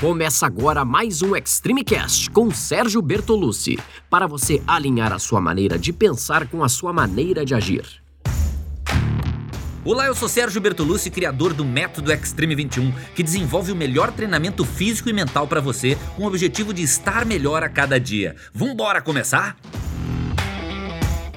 [0.00, 3.78] Começa agora mais um Extreme Cast com Sérgio Bertolucci,
[4.10, 8.02] para você alinhar a sua maneira de pensar com a sua maneira de agir.
[9.84, 14.64] Olá, eu sou Sérgio Bertolucci, criador do Método Extreme 21, que desenvolve o melhor treinamento
[14.64, 18.34] físico e mental para você, com o objetivo de estar melhor a cada dia.
[18.52, 19.56] Vambora começar?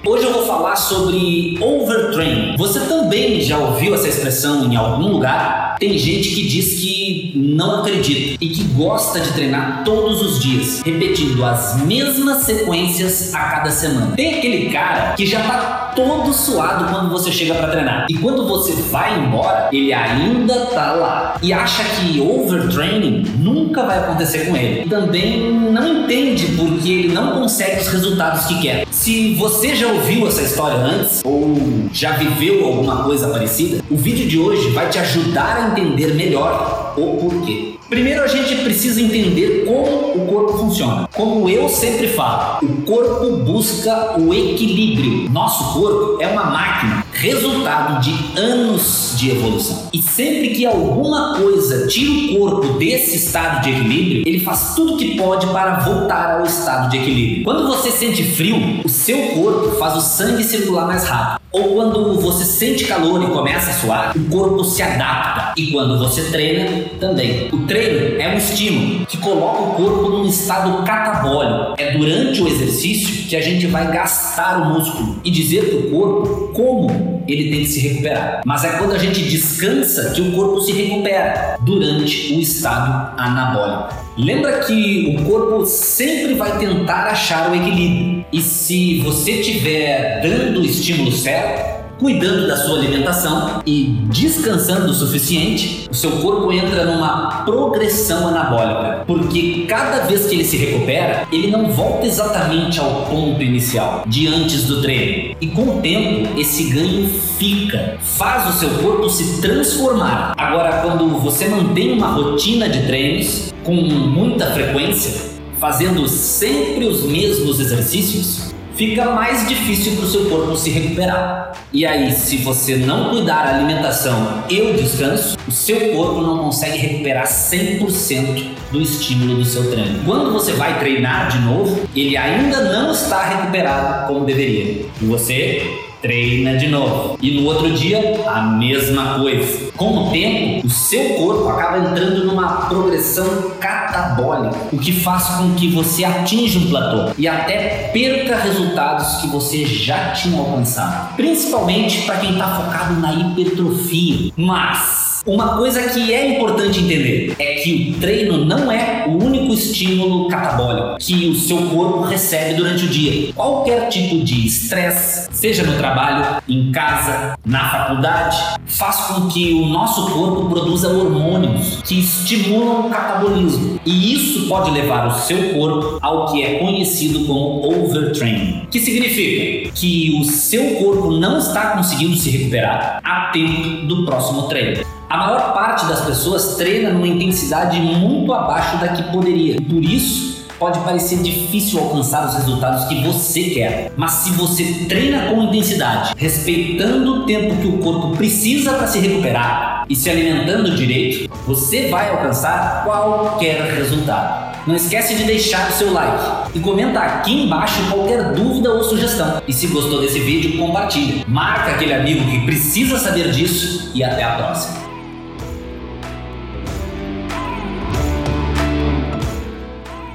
[0.08, 2.56] Hoje eu vou falar sobre overtraining.
[2.56, 5.76] Você também já ouviu essa expressão em algum lugar?
[5.78, 10.82] Tem gente que diz que não acredita e que gosta de treinar todos os dias,
[10.86, 14.16] repetindo as mesmas sequências a cada semana.
[14.16, 18.06] Tem aquele cara que já tá todo suado quando você chega para treinar.
[18.08, 21.38] E quando você vai embora, ele ainda tá lá.
[21.42, 24.84] E acha que overtraining nunca vai acontecer com ele.
[24.86, 28.86] E também não entende porque ele não consegue os resultados que quer.
[28.92, 31.56] Se você já ouviu essa história antes ou
[31.92, 36.94] já viveu alguma coisa parecida, o vídeo de hoje vai te ajudar a entender melhor
[36.96, 37.74] o porquê.
[37.90, 41.08] Primeiro a gente precisa entender como o corpo funciona.
[41.16, 45.30] Como eu sempre falo, o corpo busca o equilíbrio.
[45.30, 49.90] Nosso corpo é uma máquina, resultado de anos de evolução.
[49.92, 54.98] E sempre que alguma coisa tira o corpo desse estado de equilíbrio, ele faz tudo
[54.98, 57.44] que pode para voltar ao estado de equilíbrio.
[57.44, 61.42] Quando você sente frio, o seu corpo faz o sangue circular mais rápido.
[61.52, 65.54] Ou quando você sente calor e começa a suar, o corpo se adapta.
[65.58, 67.50] E quando você treina, também.
[67.52, 71.77] O treino é um estímulo que coloca o corpo num estado catabólico.
[71.98, 76.54] Durante o exercício que a gente vai gastar o músculo e dizer para o corpo
[76.54, 78.42] como ele tem que se recuperar.
[78.46, 83.96] Mas é quando a gente descansa que o corpo se recupera durante o estado anabólico.
[84.18, 88.26] Lembra que o corpo sempre vai tentar achar o equilíbrio.
[88.32, 94.94] E se você estiver dando o estímulo certo, cuidando da sua alimentação e descansando o
[94.94, 101.28] suficiente, o seu corpo entra numa progressão anabólica, porque cada vez que ele se recupera,
[101.32, 105.36] ele não volta exatamente ao ponto inicial, de antes do treino.
[105.42, 110.34] E com o tempo, esse ganho fica, faz o seu corpo se transformar.
[110.38, 117.60] Agora, quando você mantém uma rotina de treinos com muita frequência, fazendo sempre os mesmos
[117.60, 121.54] exercícios, fica mais difícil para o seu corpo se recuperar.
[121.74, 126.38] E aí, se você não cuidar da alimentação e o descanso, o seu corpo não
[126.38, 130.04] consegue recuperar 100% do estímulo do seu treino.
[130.06, 134.86] Quando você vai treinar de novo, ele ainda não está recuperado como deveria.
[135.02, 137.18] E você treina de novo.
[137.22, 139.72] E no outro dia, a mesma coisa.
[139.76, 145.54] Com o tempo, o seu corpo acaba entrando numa progressão catabólica, o que faz com
[145.56, 151.16] que você atinja um platô e até perca resultados que você já tinha alcançado.
[151.16, 154.32] Principalmente para quem está focado na hipertrofia.
[154.36, 159.54] Mas uma coisa que é importante entender é que o treino não é o único
[159.54, 163.34] estímulo catabólico que o seu corpo recebe durante o dia.
[163.34, 169.66] Qualquer tipo de estresse, seja no trabalho, em casa, na faculdade, faz com que o
[169.66, 173.80] nosso corpo produza hormônios que estimulam o catabolismo.
[173.86, 179.72] E isso pode levar o seu corpo ao que é conhecido como overtraining, que significa
[179.76, 184.97] que o seu corpo não está conseguindo se recuperar a tempo do próximo treino.
[185.10, 189.56] A maior parte das pessoas treina numa intensidade muito abaixo da que poderia.
[189.62, 193.94] Por isso, pode parecer difícil alcançar os resultados que você quer.
[193.96, 199.00] Mas se você treina com intensidade, respeitando o tempo que o corpo precisa para se
[199.00, 204.58] recuperar e se alimentando direito, você vai alcançar qualquer resultado.
[204.68, 209.42] Não esquece de deixar o seu like e comenta aqui embaixo qualquer dúvida ou sugestão.
[209.48, 211.24] E se gostou desse vídeo, compartilhe.
[211.26, 214.87] Marca aquele amigo que precisa saber disso e até a próxima.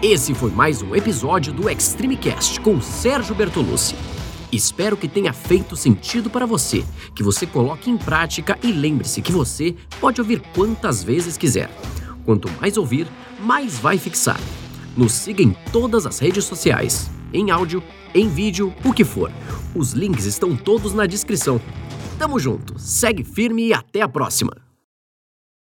[0.04, 3.94] Esse foi mais um episódio do Extreme Cast com Sérgio Bertolucci.
[4.50, 9.30] Espero que tenha feito sentido para você, que você coloque em prática e lembre-se que
[9.30, 11.70] você pode ouvir quantas vezes quiser.
[12.24, 13.06] Quanto mais ouvir,
[13.38, 14.40] mais vai fixar.
[14.96, 17.80] Nos siga em todas as redes sociais, em áudio,
[18.12, 19.30] em vídeo, o que for.
[19.72, 21.60] Os links estão todos na descrição.
[22.18, 24.61] Tamo junto, segue firme e até a próxima!